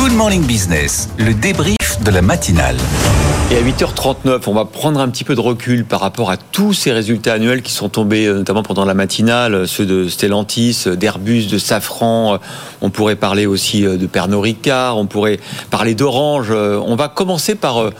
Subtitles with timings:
[0.00, 2.76] Good Morning Business, le débrief de la matinale.
[3.50, 6.72] Et à 8h39, on va prendre un petit peu de recul par rapport à tous
[6.72, 11.48] ces résultats annuels qui sont tombés, euh, notamment pendant la matinale, ceux de Stellantis, d'Airbus,
[11.48, 12.38] de Safran.
[12.80, 16.50] On pourrait parler aussi euh, de Pernod Ricard, on pourrait parler d'Orange.
[16.50, 17.90] On va commencer par euh,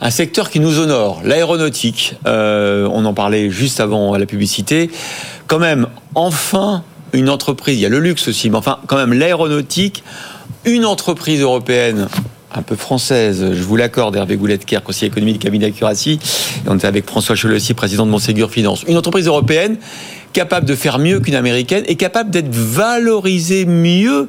[0.00, 2.16] un secteur qui nous honore, l'aéronautique.
[2.24, 4.90] on en parlait juste avant la publicité.
[5.48, 6.82] Quand même, enfin,
[7.12, 10.02] une entreprise, il y a le luxe aussi, mais enfin, quand même, l'aéronautique,
[10.64, 12.08] une entreprise européenne
[12.54, 16.20] un peu française, je vous l'accorde, Hervé Gouletker, conseiller économique cabinet Accuracy.
[16.66, 18.84] On était avec François Cholossi, président de Monségur Finance.
[18.86, 19.76] Une entreprise européenne
[20.34, 24.28] capable de faire mieux qu'une américaine et capable d'être valorisée mieux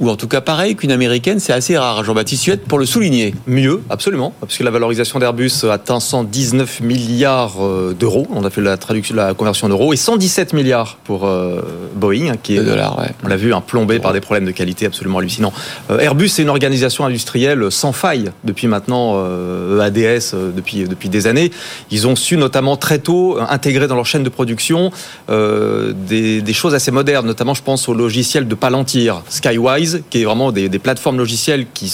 [0.00, 3.34] ou en tout cas pareil qu'une américaine, c'est assez rare, Jean-Baptiste Suette, pour le souligner.
[3.46, 8.60] Mieux, absolument, parce que la valorisation d'Airbus atteint 119 milliards euh, d'euros, on a fait
[8.60, 11.60] la traduction, la conversion d'euros, et 117 milliards pour euh,
[11.94, 14.86] Boeing, hein, qui est, dollars, on l'a vu, un plombé par des problèmes de qualité
[14.86, 15.52] absolument hallucinants.
[15.90, 21.26] Euh, Airbus, c'est une organisation industrielle sans faille depuis maintenant EADS, e depuis, depuis des
[21.26, 21.50] années.
[21.90, 24.90] Ils ont su notamment très tôt intégrer dans leur chaîne de production
[25.28, 30.24] des, des choses assez modernes, notamment je pense au logiciel de Palantir, Skywise, qui est
[30.24, 31.88] vraiment des, plateformes logicielles qui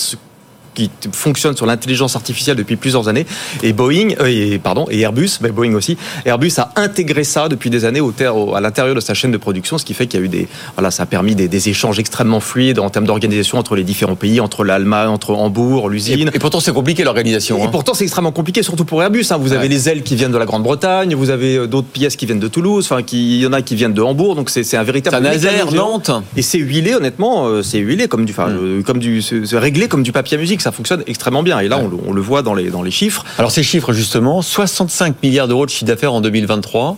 [0.74, 3.26] qui fonctionne sur l'intelligence artificielle depuis plusieurs années.
[3.62, 7.70] Et Boeing, euh, et, pardon, et Airbus, mais Boeing aussi, Airbus a intégré ça depuis
[7.70, 8.12] des années au,
[8.54, 10.48] à l'intérieur de sa chaîne de production, ce qui fait qu'il y a eu des,
[10.76, 14.16] voilà, ça a permis des, des échanges extrêmement fluides en termes d'organisation entre les différents
[14.16, 16.30] pays, entre l'Allemagne, entre Hambourg, l'usine.
[16.32, 17.58] Et, pourtant, c'est compliqué l'organisation.
[17.58, 17.68] Et, hein.
[17.70, 19.26] pourtant, c'est extrêmement compliqué, surtout pour Airbus.
[19.30, 19.38] Hein.
[19.38, 22.26] Vous avez les ailes qui viennent de la Grande-Bretagne, vous avez euh, d'autres pièces qui
[22.26, 24.82] viennent de Toulouse, enfin, il y en a qui viennent de Hambourg, donc c'est un
[24.82, 25.16] véritable.
[25.16, 26.10] Saint-Nazaire, Nantes.
[26.36, 28.82] Et c'est huilé, honnêtement, euh, c'est huilé comme du, mm.
[28.84, 30.59] comme du, réglé comme du papier à musique.
[30.60, 31.58] Ça fonctionne extrêmement bien.
[31.60, 33.24] Et là, on, le voit dans les, dans les chiffres.
[33.38, 36.96] Alors ces chiffres, justement, 65 milliards d'euros de chiffre d'affaires en 2023.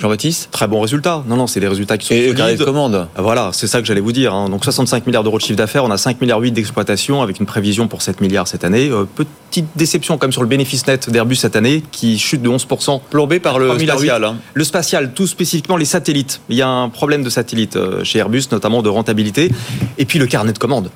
[0.00, 0.48] Jean-Baptiste?
[0.50, 1.22] Très bon résultat.
[1.28, 2.58] Non, non, c'est des résultats qui sont Et solides.
[2.58, 3.06] de commande.
[3.16, 4.32] Voilà, c'est ça que j'allais vous dire.
[4.32, 4.48] Hein.
[4.48, 7.44] Donc 65 milliards d'euros de chiffre d'affaires, on a 5 milliards 8 d'exploitation avec une
[7.44, 8.88] prévision pour 7 milliards cette année.
[8.88, 13.00] Euh, petite déception même sur le bénéfice net d'Airbus cette année qui chute de 11%.
[13.10, 14.24] Plombé par le spatial.
[14.24, 14.36] Hein.
[14.54, 16.40] Le spatial, tout spécifiquement les satellites.
[16.48, 19.50] Il y a un problème de satellites euh, chez Airbus, notamment de rentabilité.
[19.98, 20.90] Et puis le carnet de commandes.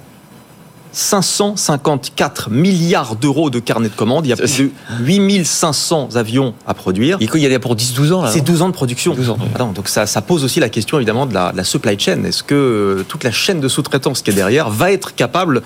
[0.95, 4.25] 554 milliards d'euros de carnet de commandes.
[4.27, 7.19] Il y a plus de 8500 avions à produire.
[7.21, 9.15] Et il y a pour 10-12 ans C'est 12 ans de production.
[9.15, 12.23] donc ça, pose aussi la question évidemment de la, supply chain.
[12.25, 15.63] Est-ce que euh, toute la chaîne de sous-traitance qui est derrière va être capable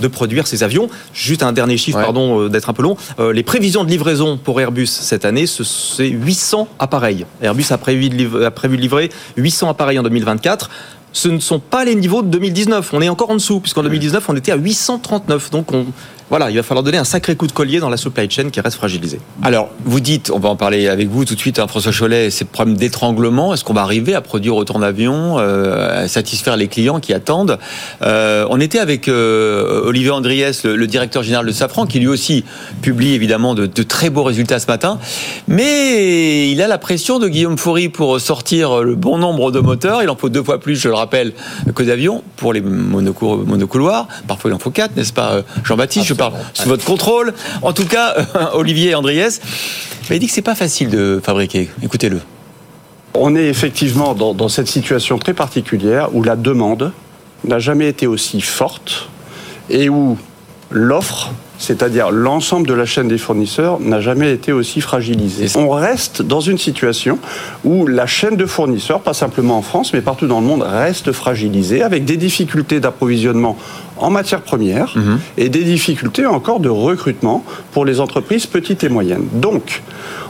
[0.00, 0.88] de produire ces avions?
[1.12, 2.96] Juste un dernier chiffre, pardon euh, d'être un peu long.
[3.20, 7.26] Euh, les prévisions de livraison pour Airbus cette année, c'est 800 appareils.
[7.42, 10.70] Airbus a prévu, de a prévu de livrer 800 appareils en 2024
[11.12, 12.92] ce ne sont pas les niveaux de 2019.
[12.92, 15.50] On est encore en dessous, puisqu'en 2019, on était à 839.
[15.50, 15.86] Donc on,
[16.32, 18.58] voilà, il va falloir donner un sacré coup de collier dans la supply chain qui
[18.58, 19.20] reste fragilisée.
[19.42, 22.30] Alors, vous dites, on va en parler avec vous tout de suite, hein, François Cholet,
[22.30, 23.52] ces problèmes d'étranglement.
[23.52, 27.58] Est-ce qu'on va arriver à produire autant d'avions, euh, à satisfaire les clients qui attendent?
[28.00, 32.46] Euh, On était avec euh, Olivier Andriès, le, directeur général de Safran, qui lui aussi
[32.80, 34.98] publie évidemment de, très beaux résultats ce matin.
[35.48, 40.02] Mais il a la pression de Guillaume Faury pour sortir le bon nombre de moteurs.
[40.02, 41.34] Il en faut deux fois plus, je le rappelle,
[41.74, 44.08] que d'avions pour les monocouloirs.
[44.26, 46.21] Parfois, il en faut quatre, n'est-ce pas, Jean-Baptiste?
[46.54, 47.34] Sous votre contrôle.
[47.62, 48.14] En tout cas,
[48.54, 49.40] Olivier Andriès,
[50.10, 51.70] il dit que c'est pas facile de fabriquer.
[51.82, 52.20] Écoutez-le.
[53.14, 56.92] On est effectivement dans, dans cette situation très particulière où la demande
[57.44, 59.08] n'a jamais été aussi forte
[59.68, 60.18] et où
[60.72, 65.46] l'offre c'est-à-dire l'ensemble de la chaîne des fournisseurs, n'a jamais été aussi fragilisé.
[65.56, 67.20] On reste dans une situation
[67.64, 71.12] où la chaîne de fournisseurs, pas simplement en France, mais partout dans le monde, reste
[71.12, 73.56] fragilisée, avec des difficultés d'approvisionnement
[73.96, 75.20] en matières premières mhm.
[75.38, 79.28] et des difficultés encore de recrutement pour les entreprises petites et moyennes.
[79.32, 79.82] Donc,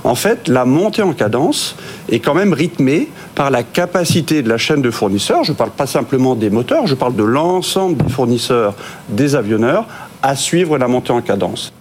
[0.05, 1.77] en fait, la montée en cadence
[2.11, 5.45] est quand même rythmée par la capacité de la chaîne de fournisseurs.
[5.45, 8.75] Je ne parle pas simplement des moteurs, je parle de l'ensemble des fournisseurs,
[9.09, 9.87] des avionneurs,
[10.23, 11.73] à suivre la montée en cadence.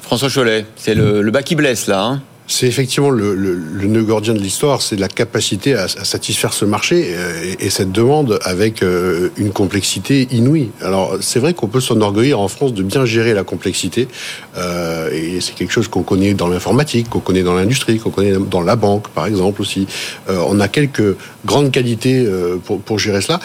[0.00, 2.02] François Cholet, c'est le, bas qui blesse là.
[2.02, 6.04] Hein c'est effectivement le, le, le, nœud gordien de l'histoire, c'est la capacité à, à,
[6.04, 10.70] satisfaire ce marché euh, et, et cette demande avec euh, une complexité inouïe.
[10.82, 14.08] Alors c'est vrai qu'on peut s'enorgueillir en France de bien gérer la complexité
[14.56, 18.32] euh, et c'est quelque chose qu'on connaît dans l'informatique, qu'on connaît dans l'industrie, qu'on connaît
[18.32, 19.86] dans la banque par exemple aussi.
[20.28, 21.16] Euh, on a quelques
[21.46, 23.38] grandes qualités euh, pour, pour, gérer cela.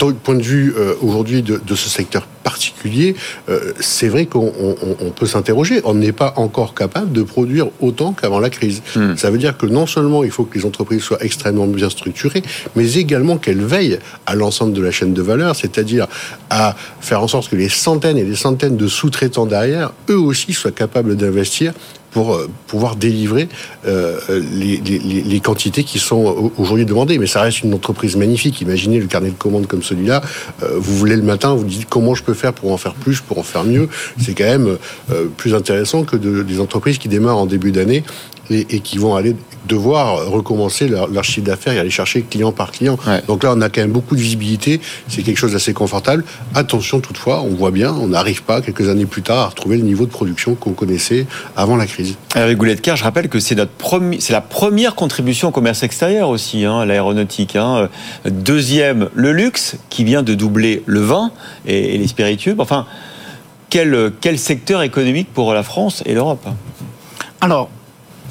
[0.00, 3.16] Le point de vue aujourd'hui de, de, ce secteur particulier,
[3.80, 5.80] c'est vrai qu'on on, on peut s'interroger.
[5.82, 8.82] On n'est pas encore capable de produire autant qu'avant la crise.
[8.94, 9.16] Hmm.
[9.16, 12.42] Ça veut dire que non seulement il faut que les entreprises soient extrêmement bien structurées,
[12.76, 16.06] mais également qu'elles veillent à l'ensemble de la chaîne de valeur, c'est-à-dire
[16.50, 20.52] à faire en sorte que les centaines et les centaines de sous-traitants derrière, eux aussi,
[20.52, 21.72] soient capables d'investir
[22.16, 23.46] pour euh, pouvoir délivrer
[23.86, 27.18] euh, les, quantités qui sont aujourd'hui demandées.
[27.18, 28.62] Mais ça reste une entreprise magnifique.
[28.62, 30.22] Imaginez le carnet de commandes comme celui-là.
[30.62, 33.38] vous voulez le matin, vous dites comment je peux faire pour en faire plus, pour
[33.38, 33.90] en faire mieux.
[34.18, 34.78] C'est quand même
[35.36, 38.02] plus intéressant que de, des entreprises qui démarrent en début d'année
[38.50, 42.52] et, et, qui vont aller devoir recommencer leur, leur chiffre d'affaires et aller chercher client
[42.52, 42.98] par client.
[43.26, 44.80] Donc là, on a quand même beaucoup de visibilité.
[45.08, 46.24] C'est quelque chose d'assez confortable.
[46.54, 49.82] Attention toutefois, on voit bien, on n'arrive pas quelques années plus tard à retrouver le
[49.82, 51.26] niveau de production qu'on connaissait
[51.56, 52.16] avant la crise.
[52.34, 53.72] Avec Goulet de je rappelle que c'est notre
[54.18, 57.56] c'est la première contribution au commerce extérieur aussi, hein, l'aéronautique.
[57.56, 57.88] Hein.
[58.24, 61.30] Deuxième, le luxe qui vient de doubler le vin
[61.66, 62.54] et, les spiritueux.
[62.58, 62.86] Enfin,
[63.70, 66.46] quel, quel secteur économique pour la France et l'Europe?
[67.40, 67.70] Alors,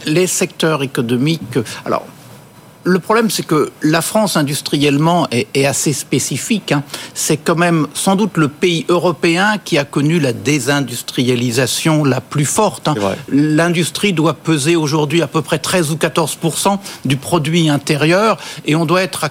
[0.05, 1.59] les secteurs économiques.
[1.85, 2.05] Alors,
[2.85, 6.71] le problème, c'est que la France industriellement est, assez spécifique.
[6.71, 6.83] Hein.
[7.15, 12.45] C'est quand même sans doute le pays européen qui a connu la désindustrialisation la plus
[12.45, 12.87] forte.
[12.87, 12.95] Hein.
[13.27, 16.37] L'industrie doit peser aujourd'hui à peu près 13 ou 14
[17.05, 19.29] du produit intérieur et on doit être à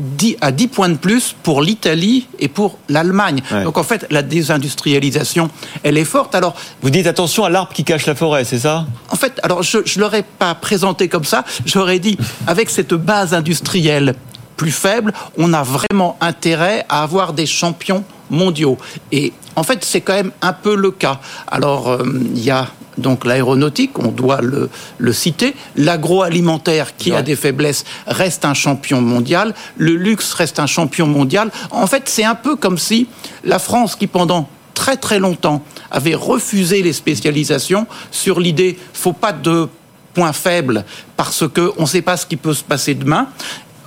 [0.00, 3.42] 10, à 10 points de plus pour l'Italie et pour l'Allemagne.
[3.64, 5.50] Donc en fait, la désindustrialisation,
[5.82, 6.34] elle est forte.
[6.34, 8.86] Alors, vous dites attention à l'arbre qui cache la forêt, c'est ça?
[9.10, 11.44] En fait, alors je ne l'aurais pas présenté comme ça.
[11.66, 14.14] J'aurais dit avec cette base industrielle
[14.56, 18.76] plus faible, on a vraiment intérêt à avoir des champions mondiaux.
[19.10, 21.18] Et en fait, c'est quand même un peu le cas.
[21.46, 22.04] Alors, euh,
[22.34, 22.68] il y a
[23.00, 25.54] donc l'aéronautique, on doit le, citer.
[25.76, 29.54] L'agroalimentaire, qui a des faiblesses, reste un champion mondial.
[29.76, 31.50] Le luxe reste un champion mondial.
[31.70, 33.08] En fait, c'est un peu comme si
[33.44, 39.32] la France, qui pendant très très longtemps avait refusé les spécialisations sur l'idée faut pas
[39.32, 39.68] de
[40.14, 40.84] points faibles
[41.16, 43.28] parce qu'on ne sait pas ce qui peut se passer demain.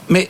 [0.09, 0.29] Mais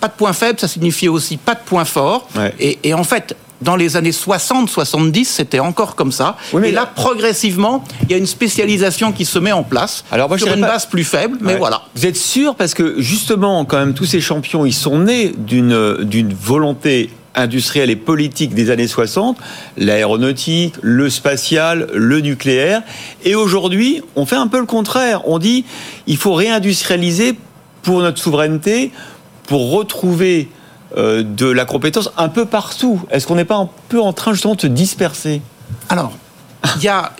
[0.00, 2.28] pas de points faibles, ça signifiait aussi pas de points forts.
[2.58, 6.36] et, en fait, dans les années 60-70, c'était encore comme ça.
[6.52, 10.52] mais là, progressivement, il y a une spécialisation qui se met en place Alors sur
[10.52, 11.82] une base plus faible, mais voilà.
[11.96, 12.54] Vous êtes sûr?
[12.54, 17.96] Parce que justement, quand même, tous ces champions, ils sont nés d'une volonté industrielle et
[17.96, 19.36] politique des années 60,
[19.76, 22.82] l'aéronautique, le spatial, le nucléaire.
[23.24, 25.22] Et aujourd'hui, on fait un peu le contraire.
[25.26, 25.64] On dit,
[26.06, 27.34] il faut réindustrialiser
[27.82, 28.92] pour notre souveraineté,
[29.48, 30.48] pour retrouver
[30.96, 33.00] de la compétence un peu partout.
[33.10, 35.42] Est-ce qu'on n'est pas un peu en train justement de se disperser?
[35.88, 36.12] Alors,
[36.76, 37.12] il y a,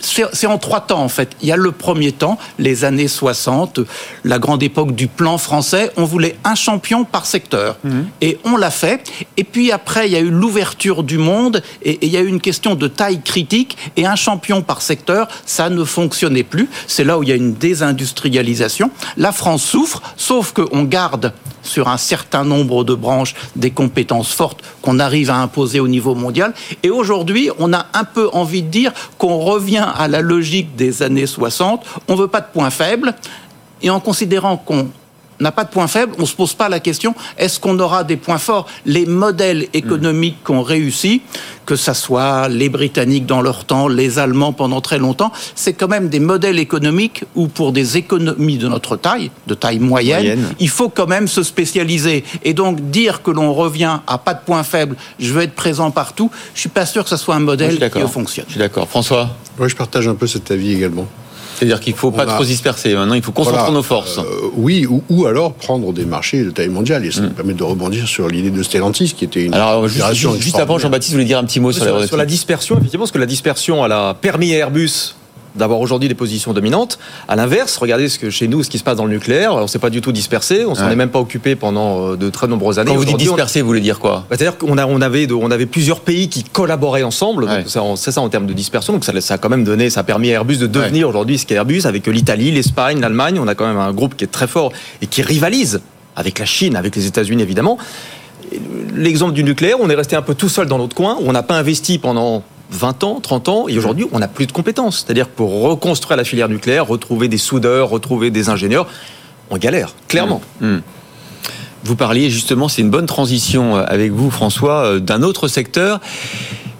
[0.00, 1.30] c'est en trois temps en fait.
[1.40, 3.80] Il y a le premier temps, les années 60,
[4.24, 5.90] la grande époque du plan français.
[5.96, 8.08] On voulait un champion par secteur mhm.
[8.20, 9.10] et on l'a fait.
[9.36, 12.26] Et puis après, il y a eu l'ouverture du monde et, il y a eu
[12.26, 16.68] une question de taille critique et un champion par secteur, ça ne fonctionnait plus.
[16.86, 18.90] C'est là où il y a une désindustrialisation.
[19.16, 24.62] La France souffre, sauf qu'on garde sur un certain nombre de branches des compétences fortes
[24.82, 26.54] qu'on arrive à imposer au niveau mondial.
[26.82, 31.02] Et aujourd'hui, on a un peu envie de dire qu'on revient à la logique des
[31.02, 31.84] années 60.
[32.08, 33.14] On veut pas de points faibles.
[33.82, 34.88] Et en considérant qu'on
[35.42, 38.04] n'a pas de points faibles, on ne se pose pas la question est-ce qu'on aura
[38.04, 38.66] des points forts?
[38.86, 41.22] Les modèles économiques qui ont réussi,
[41.66, 45.88] que ce soit les Britanniques dans leur temps, les Allemands pendant très longtemps, c'est quand
[45.88, 50.68] même des modèles économiques où pour des économies de notre taille, de taille moyenne, il
[50.68, 52.24] faut quand même se spécialiser.
[52.42, 55.90] Et donc dire que l'on revient à pas de points faibles, je veux être présent
[55.90, 58.46] partout, je suis pas sûr que ce soit un modèle qui fonctionne.
[58.48, 58.88] Je suis d'accord.
[58.88, 59.30] François?
[59.58, 61.06] Oui, je partage un peu cet avis également.
[61.62, 62.94] C'est-à-dire qu'il ne faut pas trop se disperser.
[62.94, 64.18] Maintenant, il faut concentrer nos forces.
[64.18, 67.04] Euh, oui, ou, alors prendre des marchés de taille mondiale.
[67.06, 67.24] Et ça mm.
[67.24, 69.54] nous permet de rebondir sur l'idée de Stellantis, qui était une.
[69.54, 72.76] Alors, juste, juste avant, Jean-Baptiste voulait dire un petit mot sur, sur, sur la dispersion,
[72.76, 75.14] effectivement, parce que la dispersion, elle a permis à Airbus
[75.56, 76.98] d'avoir aujourd'hui des positions dominantes.
[77.28, 79.54] À l'inverse, regardez ce que chez nous, ce qui se passe dans le nucléaire.
[79.54, 80.64] On s'est pas du tout dispersé.
[80.66, 82.90] On s'en est même pas occupé pendant euh, de très nombreuses années.
[82.90, 84.24] Quand vous dites dispersé, vous voulez dire quoi?
[84.28, 87.48] Bah, C'est-à-dire qu'on on avait, on avait plusieurs pays qui collaboraient ensemble.
[87.66, 88.92] C'est ça en termes de dispersion.
[88.92, 91.38] Donc ça, ça, a quand même donné, ça a permis à Airbus de devenir aujourd'hui
[91.38, 93.38] ce qu'est Airbus avec l'Italie, l'Espagne, l'Allemagne.
[93.40, 95.80] On a quand même un groupe qui est très fort et qui rivalise
[96.16, 97.78] avec la Chine, avec les États-Unis évidemment.
[98.94, 101.16] L'exemple du nucléaire, on est resté un peu tout seul dans notre coin.
[101.24, 102.42] On n'a pas investi pendant
[102.72, 105.04] 20 ans, 30 ans, et aujourd'hui, on n'a plus de compétences.
[105.04, 108.86] C'est-à-dire pour reconstruire la filière nucléaire, retrouver des soudeurs, retrouver des ingénieurs,
[109.50, 110.40] on galère, clairement.
[110.60, 110.66] Mmh.
[110.66, 110.82] Mmh.
[111.84, 116.00] Vous parliez justement, c'est une bonne transition euh, avec vous, François, euh, d'un autre secteur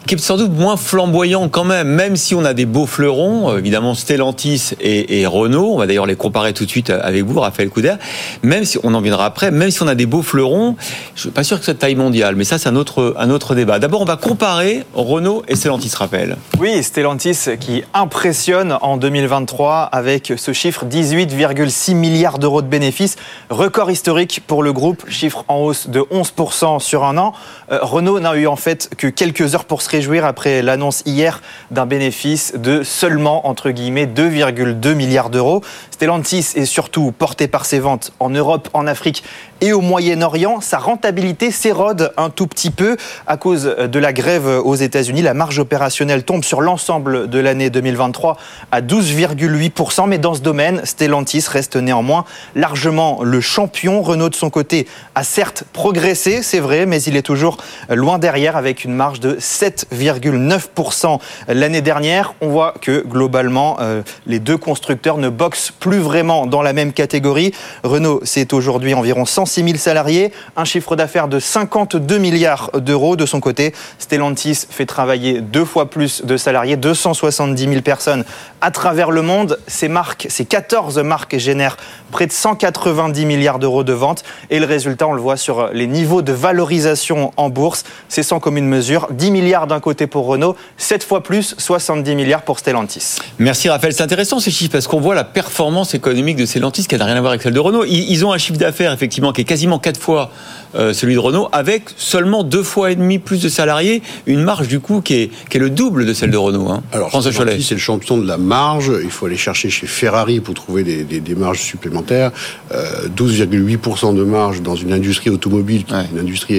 [0.07, 3.51] qui est sans doute moins flamboyant quand même, même si on a des beaux fleurons,
[3.51, 7.39] euh, évidemment Stellantis et, Renault, on va d'ailleurs les comparer tout de suite avec vous,
[7.39, 7.95] Raphaël Couder,
[8.43, 10.77] même si on en viendra après, même si on a des beaux fleurons,
[11.15, 13.31] je suis pas sûr que c'est de taille mondiale, mais ça c'est un autre, un
[13.31, 13.79] autre débat.
[13.79, 16.37] D'abord on va comparer Renault et Stellantis, Raphaël.
[16.59, 23.17] Oui, Stellantis qui impressionne en 2023 avec ce chiffre 18,6 milliards d'euros de bénéfices,
[23.51, 27.33] record historique pour le groupe, chiffre en hausse de 11% sur un an.
[27.71, 31.43] Euh, Renault n'a eu en fait que quelques heures pour se réjouir après l'annonce hier
[31.71, 35.63] d'un bénéfice de seulement, entre guillemets, 2,2 milliards d'euros.
[36.03, 39.23] Stellantis est surtout porté par ses ventes en Europe, en Afrique
[39.61, 40.61] et au Moyen-Orient.
[40.61, 42.97] Sa rentabilité s'érode un tout petit peu
[43.29, 45.23] à cause de la grève aux États-Unis.
[45.23, 48.37] La marge opérationnelle tombe sur l'ensemble de l'année 2023
[48.73, 50.09] à 12,8%.
[50.09, 52.25] Mais dans ce domaine, Stellantis reste néanmoins
[52.57, 54.03] largement le champion.
[54.03, 58.57] Renault, de son côté, a certes progressé, c'est vrai, mais il est toujours loin derrière
[58.57, 62.35] avec une marge de 7,9% l'année dernière.
[62.41, 66.93] On voit que globalement, euh, les deux constructeurs ne boxent plus vraiment dans la même
[66.93, 67.53] catégorie.
[67.83, 73.17] Renault, c'est aujourd'hui environ 106 000 salariés, un chiffre d'affaires de 52 milliards d'euros.
[73.17, 78.25] De son côté, Stellantis fait travailler deux fois plus de salariés, 270 000 personnes
[78.61, 79.59] à travers le monde.
[79.67, 81.77] Ces marques, ces 14 marques génèrent
[82.11, 84.23] près de 190 milliards d'euros de ventes.
[84.51, 87.85] Et le résultat, on le voit sur les niveaux de valorisation en bourse.
[88.09, 89.09] C'est sans commune mesure.
[89.11, 93.17] 10 milliards d'un côté pour Renault, 7 fois plus, 70 milliards pour Stellantis.
[93.39, 93.93] Merci Raphaël.
[93.93, 97.17] C'est intéressant ces chiffres parce qu'on voit la performance économique de Stellantis qui n'a rien
[97.17, 97.85] à voir avec celle de Renault.
[97.85, 100.31] Ils, ont un chiffre d'affaires effectivement qui est quasiment 4 fois
[100.75, 104.69] euh, celui de Renault, avec seulement deux fois et demi plus de salariés, une marge
[104.69, 106.69] du coup qui est, qui est le double de celle de Renault.
[106.71, 106.83] Hein.
[106.93, 107.61] Alors, François Cholet.
[107.61, 108.91] c'est le champion de la marge.
[109.03, 112.33] Il faut aller chercher chez Ferrari pour trouver des, des, des marges supplémentaires.
[112.73, 116.57] Euh, 12,8% de marge dans une industrie automobile, qui est une industrie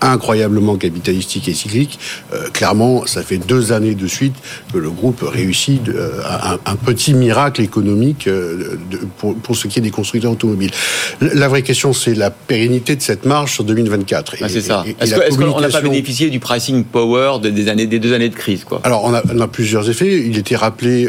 [0.00, 1.98] incroyablement capitalistique et cyclique.
[2.32, 4.34] Euh, clairement, ça fait deux années de suite
[4.72, 9.56] que le groupe réussit de, euh, un, un, petit miracle économique euh, de, pour, pour,
[9.56, 10.70] ce qui est des constructeurs automobiles.
[11.20, 14.36] La vraie question, c'est la pérennité de cette marge sur 2024.
[14.40, 14.84] Ah, c'est ça.
[15.00, 18.64] Est-ce qu'on n'a pas bénéficié du pricing power des, années, des deux années de crise
[18.64, 18.80] quoi?
[18.84, 20.24] Alors, on a, on a plusieurs effets.
[20.26, 21.08] Il était rappelé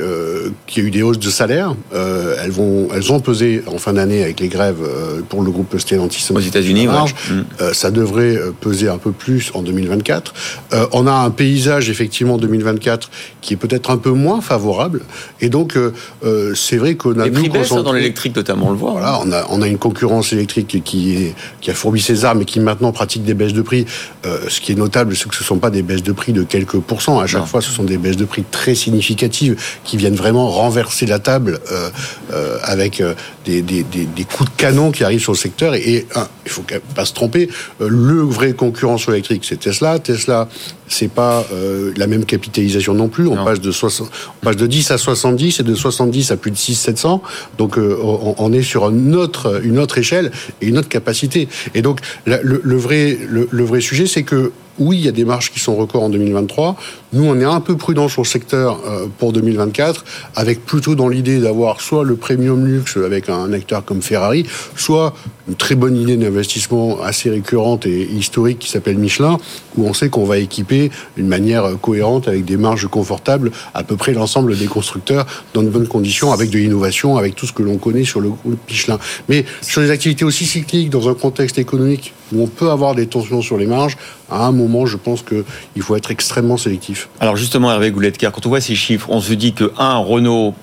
[0.66, 1.76] qu'il y a eu des hausses de salaire.
[1.94, 4.82] Elles, vont, elles ont pesé en fin d'année avec les grèves
[5.30, 6.88] pour le groupe Stellantis aux États-Unis.
[6.88, 6.94] Ouais.
[7.62, 10.34] Euh, ça devrait peser un peu plus en 2024.
[10.92, 13.10] on a un paysage, effectivement, en 2024
[13.42, 15.02] qui est peut-être un peu moins favorable.
[15.42, 15.78] Et donc,
[16.56, 17.26] c'est vrai qu'on a...
[17.26, 18.92] Les prix baissent dans l'électrique, notamment, on le voit.
[18.92, 19.24] Voilà, hein.
[19.26, 22.46] on a, on a une concurrence électrique qui, est, qui a fourbi ses armes et
[22.46, 23.86] qui maintenant pratique des baisses de prix.
[24.26, 26.34] Euh, ce qui est notable, c'est que ce ne sont pas des baisses de prix
[26.34, 27.20] de quelques pourcents.
[27.20, 27.48] À chaque non.
[27.48, 31.60] fois, ce sont des baisses de prix très significatives qui viennent vraiment renverser la table
[31.72, 31.90] euh,
[32.34, 33.02] euh, avec
[33.46, 35.76] des, des, des, des, coups de canon qui arrivent sur le secteur.
[35.76, 36.06] Et,
[36.46, 36.64] il faut
[36.96, 40.00] pas se tromper, le vrai concurrent sur l'électrique, c'est Tesla.
[40.00, 40.48] Tesla,
[40.88, 43.28] c'est pas euh, la même capitalisation non plus.
[43.28, 43.46] On non.
[43.46, 44.10] passe de 60,
[44.42, 47.22] on passe de 10 à 70 et de 70 à plus de 6 700.
[47.58, 50.32] Donc euh, on, on, est sur une autre une autre échelle
[50.62, 51.48] et une autre capacité.
[51.76, 55.08] Et donc la, le, le, vrai le, le vrai sujet, c'est que oui, il y
[55.08, 56.76] a des marges qui sont records en 2023.
[57.14, 60.04] Nous, on est un peu prudent sur le secteur euh, pour 2024,
[60.36, 65.14] avec plutôt dans l'idée d'avoir soit le premium luxe avec un acteur comme Ferrari, soit
[65.48, 69.38] une très bonne idée d'investissement assez récurrente et historique qui s'appelle Michelin,
[69.78, 73.96] où on sait qu'on va équiper d'une manière cohérente avec des marges confortables à peu
[73.96, 77.64] près l'ensemble des constructeurs dans de bonnes conditions, avec de l'innovation, avec tout ce que
[77.64, 79.00] l'on connaît sur le groupe Michelin.
[79.30, 83.08] Mais sur les activités aussi cycliques, dans un contexte économique où on peut avoir des
[83.08, 83.98] tensions sur les marges,
[84.30, 87.10] à un moment, je pense qu'il faut être extrêmement sélectif.
[87.20, 90.54] Alors justement, Hervé Gouletker, quand on voit ces chiffres, on se dit que, un, Renault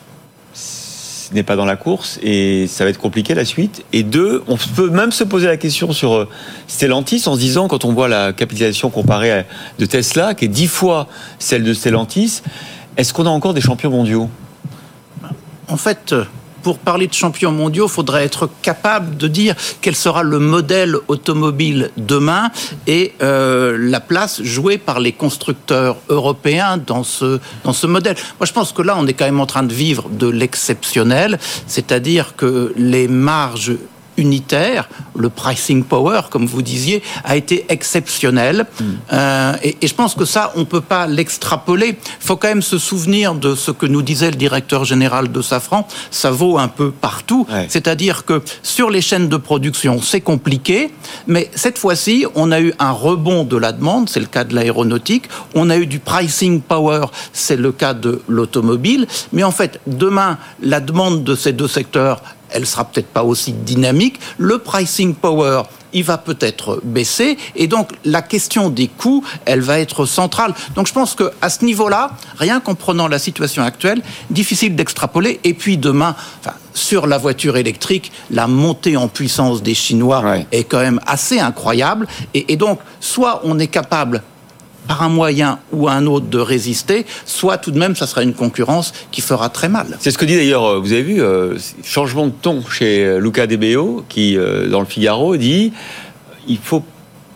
[1.33, 3.85] n'est pas dans la course et ça va être compliqué la suite.
[3.93, 6.29] Et deux, on peut même se poser la question sur
[6.69, 9.45] Stellantis en se disant, quand on voit la capitalisation comparée
[9.79, 12.43] de Tesla, qui est dix fois celle de Stellantis,
[12.97, 14.29] est-ce qu'on a encore des champions mondiaux?
[15.69, 16.15] En fait,
[16.65, 20.97] pour parler de champions mondiaux, il faudrait être capable de dire quel sera le modèle
[21.09, 22.51] automobile demain
[22.87, 28.17] et euh, la place jouée par les constructeurs européens dans ce, dans ce modèle.
[28.41, 31.39] Moi, je pense que là, on est quand même en train de vivre de l'exceptionnel,
[31.67, 33.77] c'est-à-dire que les marges
[34.17, 38.67] unitaire, le pricing power, comme vous disiez, a été exceptionnel.
[38.81, 38.85] Mm.
[39.13, 41.99] Euh, et, et, je pense que ça, on ne peut pas l'extrapoler.
[42.21, 45.43] Il faut quand même se souvenir de ce que nous disait le directeur général de
[45.43, 45.87] Safran.
[46.11, 47.47] Ça vaut un peu partout.
[47.51, 47.67] Ouais.
[47.69, 50.93] C'est-à-dire que sur les chaînes de production, c'est compliqué,
[51.27, 54.55] mais cette fois-ci, on a eu un rebond de la demande, c'est le cas de
[54.55, 55.29] l'aéronautique.
[55.55, 59.07] On a eu du pricing power, c'est le cas de l'automobile.
[59.33, 62.23] Mais en fait, demain, la demande de ces deux secteurs
[62.55, 64.19] elle sera peut-être pas aussi dynamique.
[64.39, 69.79] Le pricing power, il va peut-être baisser et donc la question des coûts, elle va
[69.79, 70.55] être centrale.
[70.75, 75.41] Donc je pense que à ce niveau-là, rien qu'en prenant la situation actuelle, difficile d'extrapoler.
[75.45, 80.47] Et puis demain, enfin, sur la voiture électrique, la montée en puissance des Chinois ouais.
[80.53, 82.07] est quand même assez incroyable.
[82.35, 84.23] Et, et donc, soit on est capable
[84.87, 88.35] par un moyen ou un autre de résister, soit tout de même ça sera une
[88.35, 89.97] concurrence qui fera très mal.
[90.01, 93.57] C'est ce que dit d'ailleurs, vous avez vu, euh, changement de ton chez Luca De
[93.57, 95.73] Beo, qui euh, dans le Figaro dit
[96.47, 96.83] il faut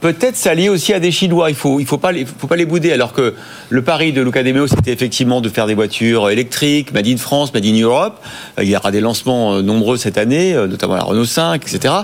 [0.01, 1.51] peut-être s'allier aussi à des Chinois.
[1.51, 2.93] Il faut, il faut pas les, faut pas les bouder.
[2.93, 3.35] Alors que
[3.71, 7.17] le pari de Luca De Meo, c'était effectivement de faire des voitures électriques, made in
[7.17, 8.21] France, made in Europe.
[8.59, 11.63] Euh, il y aura des lancements euh, nombreux cette année, euh, notamment la Renault 5,
[11.63, 11.95] etc.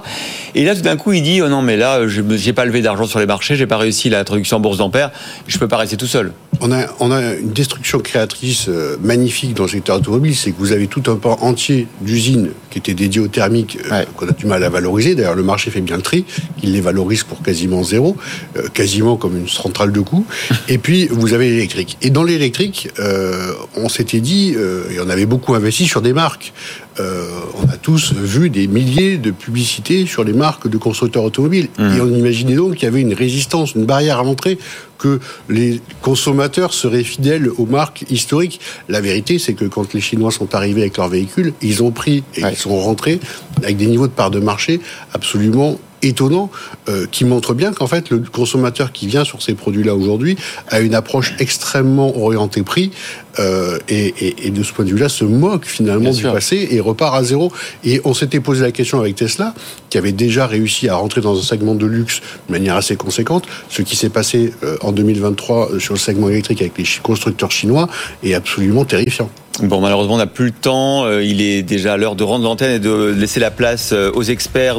[0.55, 2.83] Et là, tout d'un coup, il dit, oh non, mais là, je n'ai pas levé
[2.83, 5.11] d'argent sur les marchés, j'ai pas réussi l'introduction en bourse d'Ampère,
[5.47, 6.33] je peux pas rester tout seul.
[6.61, 8.69] On a, on a une destruction créatrice
[9.03, 12.79] magnifique dans le secteur automobile, c'est que vous avez tout un pan entier d'usines qui
[12.79, 13.79] étaient dédiées au thermique,
[14.17, 15.17] qu'on a du mal à valoriser.
[15.17, 16.25] D'ailleurs, le marché fait bien le tri,
[16.59, 18.17] qu'il les valorise pour quasiment zéro,
[18.57, 20.26] euh, quasiment comme une centrale de coûts.
[20.69, 21.97] Et puis, vous avez l'électrique.
[22.03, 26.12] Et dans l'électrique, euh, on s'était dit, euh, et on avait beaucoup investi sur des
[26.12, 26.53] marques.
[26.99, 31.69] On a tous vu des milliers de publicités sur les marques de constructeurs automobiles.
[31.79, 31.97] Mmh.
[31.97, 34.59] Et on imaginait donc qu'il y avait une résistance, une barrière à l'entrée,
[34.99, 38.61] que les consommateurs seraient fidèles aux marques historiques.
[38.89, 42.25] La vérité, c'est que quand les Chinois sont arrivés avec leurs véhicules, ils ont pris
[42.37, 43.21] et ils sont rentrés
[43.63, 44.81] avec des niveaux de part de marché
[45.13, 46.51] absolument étonnant
[46.89, 50.37] euh, qui montre bien qu'en fait le consommateur qui vient sur ces produits-là aujourd'hui
[50.69, 52.91] a une approche extrêmement orientée prix
[53.39, 56.81] euh, et, et, et, de ce point de vue-là se moque finalement du passé et
[56.85, 57.53] repart à zéro.
[57.85, 59.55] Et on s'était posé la question avec Tesla,
[59.91, 63.45] qui avait déjà réussi à rentrer dans un segment de luxe de manière assez conséquente.
[63.69, 67.50] Ce qui s'est passé euh, en 2023 euh, sur le segment électrique avec les constructeurs
[67.50, 67.88] chinois
[68.23, 69.31] est absolument terrifiant.
[69.62, 71.09] Bon, malheureusement, on n'a plus le temps.
[71.21, 74.73] Il est déjà l'heure de rendre l'antenne et de laisser la place aux experts.